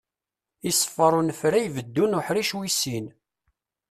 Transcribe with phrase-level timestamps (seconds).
[0.69, 3.05] Iṣeffer unefray beddu n uḥric wis sin.